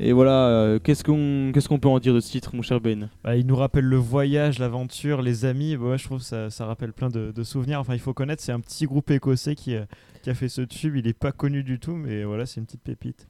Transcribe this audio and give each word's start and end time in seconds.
Et 0.00 0.12
voilà, 0.12 0.48
euh, 0.48 0.78
qu'est-ce 0.80 1.04
qu'on 1.04 1.52
qu'est-ce 1.54 1.68
qu'on 1.68 1.78
peut 1.78 1.88
en 1.88 2.00
dire 2.00 2.14
de 2.14 2.20
ce 2.20 2.30
titre, 2.30 2.54
mon 2.56 2.62
cher 2.62 2.80
Ben? 2.80 3.10
Bah, 3.22 3.36
il 3.36 3.46
nous 3.46 3.54
rappelle 3.56 3.84
le 3.84 3.96
voyage, 3.96 4.58
l'aventure, 4.58 5.22
les 5.22 5.44
amis. 5.44 5.76
Bah, 5.76 5.90
ouais, 5.90 5.98
je 5.98 6.04
trouve 6.04 6.18
que 6.18 6.24
ça, 6.24 6.50
ça 6.50 6.66
rappelle 6.66 6.92
plein 6.92 7.10
de, 7.10 7.30
de 7.30 7.42
souvenirs. 7.42 7.78
Enfin, 7.80 7.94
il 7.94 8.00
faut 8.00 8.12
connaître, 8.12 8.42
c'est 8.42 8.52
un 8.52 8.60
petit 8.60 8.86
groupe 8.86 9.10
écossais 9.10 9.54
qui, 9.54 9.76
euh, 9.76 9.84
qui 10.22 10.30
a 10.30 10.34
fait 10.34 10.48
ce 10.48 10.62
tube. 10.62 10.96
Il 10.96 11.06
est 11.06 11.12
pas 11.18 11.32
connu 11.32 11.62
du 11.62 11.78
tout, 11.78 11.94
mais 11.94 12.24
voilà, 12.24 12.44
c'est 12.44 12.60
une 12.60 12.66
petite 12.66 12.82
pépite. 12.82 13.28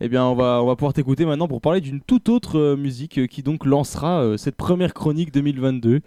Eh 0.00 0.08
bien, 0.08 0.24
on 0.24 0.34
va, 0.34 0.62
on 0.62 0.66
va 0.66 0.76
pouvoir 0.76 0.92
t'écouter 0.92 1.24
maintenant 1.24 1.48
pour 1.48 1.60
parler 1.60 1.80
d'une 1.80 2.00
toute 2.00 2.28
autre 2.28 2.58
euh, 2.58 2.76
musique 2.76 3.18
euh, 3.18 3.26
qui 3.26 3.42
donc 3.42 3.64
lancera 3.64 4.22
euh, 4.22 4.36
cette 4.36 4.56
première 4.56 4.94
chronique 4.94 5.32
2022. 5.32 6.00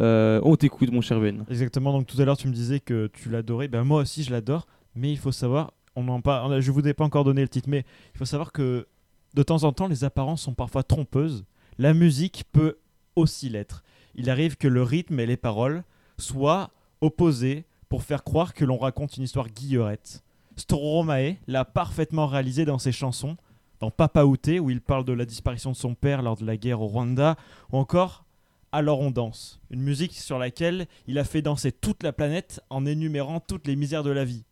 Euh, 0.00 0.40
on 0.44 0.56
t'écoute, 0.56 0.90
mon 0.92 1.00
cher 1.00 1.20
Ben. 1.20 1.44
Exactement. 1.50 1.92
Donc 1.92 2.06
tout 2.06 2.20
à 2.20 2.24
l'heure, 2.24 2.36
tu 2.36 2.48
me 2.48 2.52
disais 2.52 2.80
que 2.80 3.10
tu 3.12 3.28
l'adorais. 3.28 3.68
Ben 3.68 3.84
moi 3.84 4.02
aussi, 4.02 4.22
je 4.22 4.30
l'adore. 4.30 4.66
Mais 4.94 5.10
il 5.10 5.18
faut 5.18 5.32
savoir, 5.32 5.72
on 5.96 6.08
en 6.08 6.60
je 6.60 6.70
vous 6.72 6.86
ai 6.86 6.94
pas 6.94 7.04
encore 7.04 7.24
donné 7.24 7.42
le 7.42 7.48
titre, 7.48 7.68
mais 7.68 7.84
il 8.14 8.18
faut 8.18 8.24
savoir 8.24 8.52
que 8.52 8.86
de 9.34 9.42
temps 9.42 9.64
en 9.64 9.72
temps, 9.72 9.86
les 9.88 10.04
apparences 10.04 10.42
sont 10.42 10.54
parfois 10.54 10.82
trompeuses. 10.82 11.44
La 11.78 11.94
musique 11.94 12.44
peut 12.52 12.78
aussi 13.16 13.48
l'être. 13.48 13.82
Il 14.14 14.28
arrive 14.30 14.56
que 14.56 14.68
le 14.68 14.82
rythme 14.82 15.20
et 15.20 15.26
les 15.26 15.36
paroles 15.36 15.84
soient 16.18 16.70
opposés 17.00 17.64
pour 17.88 18.02
faire 18.02 18.24
croire 18.24 18.54
que 18.54 18.64
l'on 18.64 18.78
raconte 18.78 19.16
une 19.16 19.22
histoire 19.24 19.48
guillerette. 19.48 20.22
Stromae 20.56 21.36
l'a 21.46 21.64
parfaitement 21.64 22.26
réalisé 22.26 22.64
dans 22.64 22.78
ses 22.78 22.92
chansons, 22.92 23.36
dans 23.80 23.90
Papa 23.90 24.24
Outé, 24.24 24.60
où 24.60 24.68
il 24.70 24.80
parle 24.80 25.04
de 25.04 25.12
la 25.12 25.24
disparition 25.24 25.70
de 25.70 25.76
son 25.76 25.94
père 25.94 26.22
lors 26.22 26.36
de 26.36 26.44
la 26.44 26.56
guerre 26.56 26.82
au 26.82 26.86
Rwanda, 26.86 27.36
ou 27.72 27.78
encore 27.78 28.24
Alors 28.72 29.00
on 29.00 29.10
danse, 29.10 29.60
une 29.70 29.80
musique 29.80 30.12
sur 30.14 30.38
laquelle 30.38 30.86
il 31.06 31.18
a 31.18 31.24
fait 31.24 31.42
danser 31.42 31.72
toute 31.72 32.02
la 32.02 32.12
planète 32.12 32.60
en 32.70 32.84
énumérant 32.86 33.40
toutes 33.40 33.66
les 33.66 33.74
misères 33.74 34.04
de 34.04 34.10
la 34.10 34.24
vie. 34.24 34.44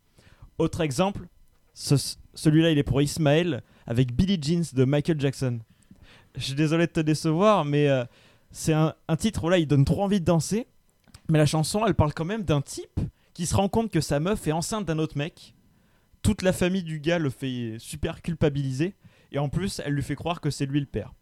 Autre 0.58 0.80
exemple, 0.80 1.28
ce- 1.74 2.16
celui-là 2.38 2.70
il 2.70 2.78
est 2.78 2.84
pour 2.84 3.02
Ismaël 3.02 3.62
avec 3.86 4.14
Billie 4.14 4.38
Jeans 4.40 4.64
de 4.72 4.84
Michael 4.84 5.20
Jackson. 5.20 5.58
Je 6.36 6.44
suis 6.44 6.54
désolé 6.54 6.86
de 6.86 6.92
te 6.92 7.00
décevoir, 7.00 7.64
mais 7.64 7.88
euh, 7.88 8.04
c'est 8.52 8.72
un, 8.72 8.94
titre 9.18 9.44
où 9.44 9.48
là 9.48 9.58
il 9.58 9.66
donne 9.66 9.84
trop 9.84 10.04
envie 10.04 10.20
de 10.20 10.24
danser, 10.24 10.68
mais 11.28 11.38
la 11.38 11.46
chanson 11.46 11.84
elle 11.84 11.94
parle 11.94 12.14
quand 12.14 12.24
même 12.24 12.44
d'un 12.44 12.60
type 12.60 13.00
qui 13.34 13.44
se 13.44 13.56
rend 13.56 13.68
compte 13.68 13.90
que 13.90 14.00
sa 14.00 14.20
meuf 14.20 14.46
est 14.46 14.52
enceinte 14.52 14.86
d'un 14.86 15.00
autre 15.00 15.18
mec. 15.18 15.54
Toute 16.22 16.42
la 16.42 16.52
famille 16.52 16.84
du 16.84 17.00
gars 17.00 17.18
le 17.18 17.30
fait 17.30 17.76
super 17.78 18.22
culpabiliser, 18.22 18.94
et 19.32 19.38
en 19.38 19.48
plus 19.48 19.80
elle 19.84 19.94
lui 19.94 20.02
fait 20.02 20.14
croire 20.14 20.40
que 20.40 20.50
c'est 20.50 20.66
lui 20.66 20.80
le 20.80 20.86
père. 20.86 21.14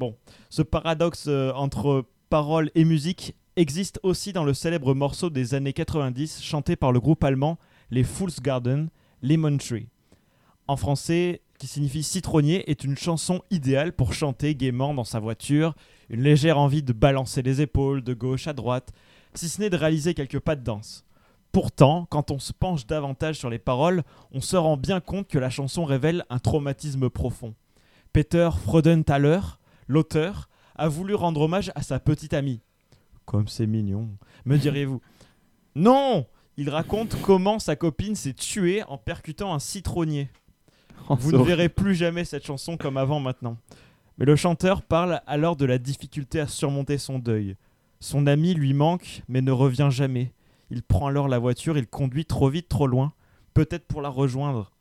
Bon, 0.00 0.16
ce 0.50 0.62
paradoxe 0.62 1.26
euh, 1.28 1.52
entre 1.52 2.04
parole 2.28 2.72
et 2.74 2.84
musique 2.84 3.36
existe 3.54 4.00
aussi 4.02 4.32
dans 4.32 4.44
le 4.44 4.52
célèbre 4.52 4.94
morceau 4.94 5.30
des 5.30 5.54
années 5.54 5.72
90 5.72 6.42
chanté 6.42 6.74
par 6.74 6.90
le 6.90 6.98
groupe 6.98 7.22
allemand 7.22 7.56
les 7.92 8.02
Fool's 8.02 8.40
Garden, 8.40 8.88
Lemon 9.22 9.58
Tree. 9.58 9.86
En 10.68 10.76
français, 10.76 11.42
qui 11.58 11.66
signifie 11.66 12.02
citronnier, 12.02 12.68
est 12.70 12.82
une 12.82 12.96
chanson 12.96 13.42
idéale 13.50 13.92
pour 13.92 14.12
chanter 14.12 14.54
gaiement 14.54 14.94
dans 14.94 15.04
sa 15.04 15.20
voiture, 15.20 15.74
une 16.10 16.22
légère 16.22 16.58
envie 16.58 16.82
de 16.82 16.92
balancer 16.92 17.42
les 17.42 17.60
épaules 17.60 18.02
de 18.02 18.14
gauche 18.14 18.48
à 18.48 18.52
droite, 18.52 18.92
si 19.34 19.48
ce 19.48 19.60
n'est 19.60 19.70
de 19.70 19.76
réaliser 19.76 20.14
quelques 20.14 20.40
pas 20.40 20.56
de 20.56 20.64
danse. 20.64 21.04
Pourtant, 21.52 22.06
quand 22.10 22.30
on 22.30 22.38
se 22.38 22.52
penche 22.52 22.86
davantage 22.86 23.38
sur 23.38 23.48
les 23.48 23.58
paroles, 23.58 24.02
on 24.32 24.40
se 24.40 24.56
rend 24.56 24.76
bien 24.76 25.00
compte 25.00 25.28
que 25.28 25.38
la 25.38 25.50
chanson 25.50 25.84
révèle 25.84 26.24
un 26.30 26.38
traumatisme 26.38 27.08
profond. 27.08 27.54
Peter 28.12 28.50
Freudenthaler, 28.64 29.40
l'auteur, 29.86 30.48
a 30.74 30.88
voulu 30.88 31.14
rendre 31.14 31.42
hommage 31.42 31.70
à 31.74 31.82
sa 31.82 32.00
petite 32.00 32.34
amie. 32.34 32.60
Comme 33.24 33.48
c'est 33.48 33.66
mignon, 33.66 34.08
me 34.44 34.58
direz-vous. 34.58 35.00
Non 35.74 36.26
Il 36.56 36.70
raconte 36.70 37.16
comment 37.22 37.58
sa 37.58 37.76
copine 37.76 38.16
s'est 38.16 38.34
tuée 38.34 38.82
en 38.84 38.98
percutant 38.98 39.54
un 39.54 39.58
citronnier. 39.58 40.28
Oh, 41.08 41.16
Vous 41.18 41.32
ne 41.32 41.42
verrez 41.42 41.68
plus 41.68 41.94
jamais 41.94 42.24
cette 42.24 42.44
chanson 42.44 42.76
comme 42.76 42.96
avant 42.96 43.20
maintenant. 43.20 43.56
Mais 44.18 44.24
le 44.24 44.36
chanteur 44.36 44.82
parle 44.82 45.20
alors 45.26 45.56
de 45.56 45.64
la 45.66 45.78
difficulté 45.78 46.40
à 46.40 46.46
surmonter 46.46 46.98
son 46.98 47.18
deuil. 47.18 47.56
Son 48.00 48.26
ami 48.26 48.54
lui 48.54 48.72
manque, 48.72 49.22
mais 49.28 49.40
ne 49.40 49.52
revient 49.52 49.88
jamais. 49.90 50.32
Il 50.70 50.82
prend 50.82 51.06
alors 51.06 51.28
la 51.28 51.38
voiture, 51.38 51.78
il 51.78 51.86
conduit 51.86 52.24
trop 52.24 52.48
vite, 52.48 52.68
trop 52.68 52.86
loin, 52.86 53.12
peut-être 53.54 53.86
pour 53.86 54.02
la 54.02 54.08
rejoindre. 54.08 54.72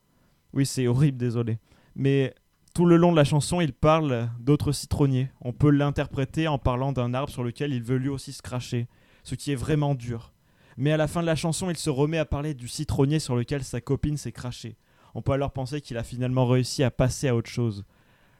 Oui, 0.53 0.65
c'est 0.65 0.87
horrible, 0.87 1.17
désolé. 1.17 1.59
Mais 1.95 2.33
tout 2.73 2.85
le 2.85 2.97
long 2.97 3.11
de 3.11 3.17
la 3.17 3.23
chanson, 3.23 3.61
il 3.61 3.73
parle 3.73 4.29
d'autres 4.39 4.71
citronniers. 4.71 5.29
On 5.41 5.53
peut 5.53 5.69
l'interpréter 5.69 6.47
en 6.47 6.57
parlant 6.57 6.91
d'un 6.91 7.13
arbre 7.13 7.31
sur 7.31 7.43
lequel 7.43 7.73
il 7.73 7.83
veut 7.83 7.97
lui 7.97 8.09
aussi 8.09 8.33
se 8.33 8.41
cracher, 8.41 8.87
ce 9.23 9.35
qui 9.35 9.51
est 9.51 9.55
vraiment 9.55 9.95
dur. 9.95 10.33
Mais 10.77 10.91
à 10.91 10.97
la 10.97 11.07
fin 11.07 11.21
de 11.21 11.25
la 11.25 11.35
chanson, 11.35 11.69
il 11.69 11.77
se 11.77 11.89
remet 11.89 12.17
à 12.17 12.25
parler 12.25 12.53
du 12.53 12.67
citronnier 12.67 13.19
sur 13.19 13.35
lequel 13.35 13.63
sa 13.63 13.79
copine 13.79 14.17
s'est 14.17 14.31
crachée. 14.31 14.75
On 15.15 15.21
peut 15.21 15.31
alors 15.31 15.51
penser 15.51 15.81
qu'il 15.81 15.97
a 15.97 16.03
finalement 16.03 16.45
réussi 16.45 16.83
à 16.83 16.91
passer 16.91 17.27
à 17.29 17.35
autre 17.35 17.49
chose. 17.49 17.85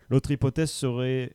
L'autre 0.09 0.29
hypothèse 0.31 0.69
serait. 0.71 1.33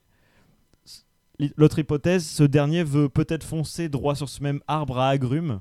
L'autre 1.56 1.78
hypothèse, 1.78 2.27
ce 2.27 2.43
dernier 2.43 2.84
veut 2.84 3.09
peut-être 3.09 3.45
foncer 3.45 3.89
droit 3.89 4.15
sur 4.15 4.29
ce 4.29 4.43
même 4.43 4.61
arbre 4.69 4.99
à 4.99 5.09
agrumes, 5.09 5.61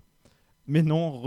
mais 0.68 0.84
non. 0.84 1.22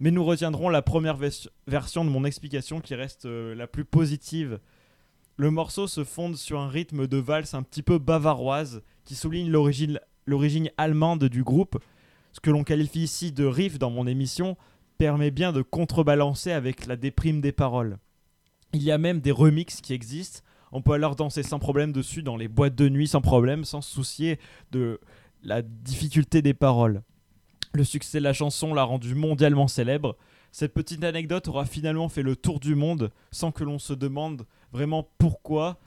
Mais 0.00 0.10
nous 0.10 0.24
retiendrons 0.24 0.68
la 0.68 0.82
première 0.82 1.16
vers- 1.16 1.48
version 1.68 2.04
de 2.04 2.10
mon 2.10 2.24
explication 2.24 2.80
qui 2.80 2.94
reste 2.94 3.24
euh, 3.24 3.54
la 3.54 3.66
plus 3.66 3.84
positive. 3.84 4.58
Le 5.36 5.50
morceau 5.50 5.86
se 5.86 6.02
fonde 6.02 6.36
sur 6.36 6.58
un 6.60 6.68
rythme 6.68 7.06
de 7.06 7.16
valse 7.16 7.54
un 7.54 7.62
petit 7.62 7.82
peu 7.82 7.98
bavaroise 7.98 8.82
qui 9.04 9.14
souligne 9.14 9.50
l'origine 9.50 10.70
allemande 10.76 11.24
du 11.24 11.44
groupe. 11.44 11.78
Ce 12.32 12.40
que 12.40 12.50
l'on 12.50 12.64
qualifie 12.64 13.04
ici 13.04 13.32
de 13.32 13.44
riff 13.46 13.78
dans 13.78 13.90
mon 13.90 14.06
émission 14.06 14.56
permet 14.98 15.30
bien 15.30 15.52
de 15.52 15.62
contrebalancer 15.62 16.52
avec 16.52 16.86
la 16.86 16.96
déprime 16.96 17.40
des 17.40 17.52
paroles. 17.52 17.98
Il 18.72 18.82
y 18.82 18.90
a 18.90 18.98
même 18.98 19.20
des 19.20 19.30
remixes 19.30 19.80
qui 19.80 19.92
existent. 19.92 20.40
On 20.72 20.82
peut 20.82 20.92
alors 20.92 21.16
danser 21.16 21.42
sans 21.42 21.58
problème 21.58 21.92
dessus 21.92 22.22
dans 22.22 22.36
les 22.36 22.48
boîtes 22.48 22.74
de 22.74 22.88
nuit 22.88 23.08
sans 23.08 23.20
problème, 23.20 23.64
sans 23.64 23.80
se 23.80 23.92
soucier 23.92 24.38
de 24.72 25.00
la 25.42 25.62
difficulté 25.62 26.42
des 26.42 26.54
paroles. 26.54 27.02
Le 27.72 27.84
succès 27.84 28.18
de 28.18 28.24
la 28.24 28.32
chanson 28.32 28.74
l'a 28.74 28.82
rendu 28.82 29.14
mondialement 29.14 29.68
célèbre. 29.68 30.16
Cette 30.50 30.74
petite 30.74 31.04
anecdote 31.04 31.48
aura 31.48 31.66
finalement 31.66 32.08
fait 32.08 32.22
le 32.22 32.36
tour 32.36 32.60
du 32.60 32.74
monde 32.74 33.10
sans 33.30 33.52
que 33.52 33.64
l'on 33.64 33.78
se 33.78 33.92
demande 33.92 34.46
vraiment 34.72 35.08
pourquoi 35.18 35.78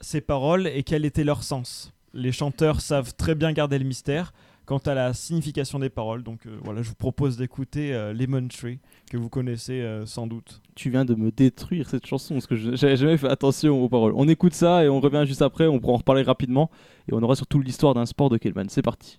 ces 0.00 0.20
paroles 0.20 0.66
et 0.66 0.82
quel 0.82 1.04
était 1.04 1.24
leur 1.24 1.42
sens. 1.42 1.92
Les 2.14 2.32
chanteurs 2.32 2.80
savent 2.80 3.14
très 3.14 3.34
bien 3.34 3.52
garder 3.52 3.78
le 3.78 3.84
mystère 3.84 4.32
quant 4.66 4.78
à 4.78 4.94
la 4.94 5.12
signification 5.14 5.78
des 5.78 5.90
paroles. 5.90 6.22
Donc 6.22 6.46
euh, 6.46 6.56
voilà, 6.64 6.82
je 6.82 6.88
vous 6.88 6.94
propose 6.94 7.36
d'écouter 7.36 7.94
euh, 7.94 8.12
Lemon 8.12 8.46
Tree, 8.48 8.78
que 9.10 9.16
vous 9.16 9.28
connaissez 9.28 9.80
euh, 9.82 10.06
sans 10.06 10.26
doute. 10.26 10.60
Tu 10.74 10.90
viens 10.90 11.04
de 11.04 11.14
me 11.14 11.30
détruire 11.30 11.88
cette 11.88 12.06
chanson 12.06 12.34
parce 12.34 12.46
que 12.46 12.56
je- 12.56 12.74
j'avais 12.76 12.96
jamais 12.96 13.16
fait 13.16 13.28
attention 13.28 13.82
aux 13.82 13.88
paroles. 13.88 14.12
On 14.16 14.28
écoute 14.28 14.54
ça 14.54 14.84
et 14.84 14.88
on 14.88 15.00
revient 15.00 15.24
juste 15.26 15.42
après. 15.42 15.66
On 15.66 15.78
pourra 15.80 15.94
en 15.94 15.96
reparler 15.98 16.22
rapidement 16.22 16.70
et 17.10 17.14
on 17.14 17.22
aura 17.22 17.36
surtout 17.36 17.60
l'histoire 17.60 17.94
d'un 17.94 18.06
sport 18.06 18.30
de 18.30 18.38
Kellman. 18.38 18.68
C'est 18.68 18.82
parti. 18.82 19.18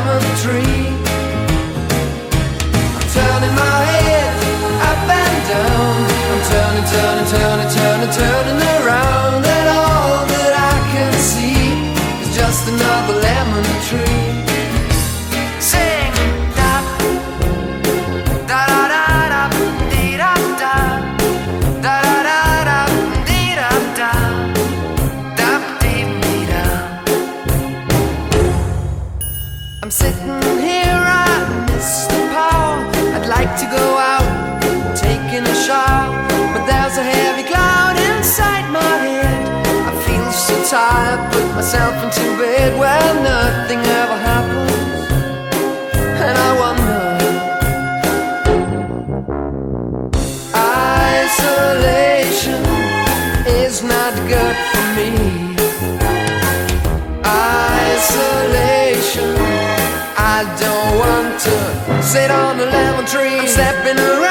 turning 8.13 8.61
around 8.77 9.45
and 9.45 9.67
all 9.69 10.25
that 10.33 10.53
I 10.71 10.75
can 10.91 11.13
see 11.31 11.63
is 12.23 12.29
just 12.35 12.67
another 12.67 13.15
lemon 13.25 13.65
tree. 13.87 14.27
Sing 15.71 16.11
da 16.57 16.73
da 18.49 18.61
da 18.69 18.81
da 18.93 19.03
da 19.33 19.43
dee 19.91 20.17
da 20.23 20.33
da 20.61 20.75
da 21.85 21.95
da 22.03 22.11
da 22.27 22.39
da 22.69 22.79
dee 23.29 23.53
da 23.61 23.69
da 23.99 24.11
da 25.39 25.49
dee 25.81 26.03
dee 26.23 26.45
da. 26.51 26.63
I'm 29.83 29.91
sitting 29.91 30.41
here, 30.67 31.03
i'd 33.15 33.25
like 33.27 33.53
to 33.61 33.65
go. 33.77 34.00
myself 41.61 41.93
into 42.03 42.25
bed 42.39 42.71
where 42.79 43.13
nothing 43.21 43.77
ever 43.77 44.17
happens, 44.29 44.73
and 46.25 46.35
I 46.35 46.51
wonder. 46.63 47.05
Isolation 51.21 52.63
is 53.45 53.83
not 53.83 54.13
good 54.27 54.55
for 54.71 54.85
me. 54.97 55.11
Isolation, 57.93 59.31
I 60.17 60.39
don't 60.63 60.93
want 61.03 61.39
to 61.45 61.55
sit 62.01 62.31
on 62.31 62.59
a 62.59 62.65
lemon 62.65 63.05
tree. 63.05 63.37
I'm 63.37 63.47
stepping 63.47 63.99
around. 63.99 64.30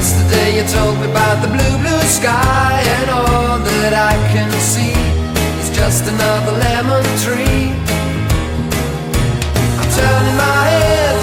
Yesterday 0.00 0.56
you 0.56 0.64
told 0.64 0.98
me 0.98 1.10
about 1.10 1.42
the 1.42 1.48
blue, 1.48 1.76
blue 1.76 2.04
sky 2.08 2.80
And 2.96 3.10
all 3.10 3.58
that 3.60 3.92
I 3.92 4.16
can 4.32 4.48
see 4.56 4.96
is 5.60 5.68
just 5.76 6.08
another 6.08 6.56
lemon 6.56 7.04
tree. 7.20 7.68
I'm 9.76 9.88
turning 9.92 10.36
my 10.40 10.62
head 10.72 11.16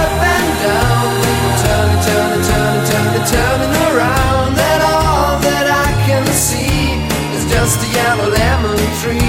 up 0.00 0.16
and 0.32 0.48
down 0.64 1.12
Turning, 1.60 2.00
turning, 2.08 2.44
turning, 2.48 2.84
turning, 2.88 3.26
turning 3.36 3.74
around 3.92 4.56
And 4.56 4.80
all 4.80 5.36
that 5.44 5.68
I 5.68 5.92
can 6.08 6.24
see 6.32 7.04
is 7.36 7.44
just 7.52 7.84
a 7.84 7.88
yellow 7.92 8.32
lemon 8.32 8.80
tree. 9.04 9.21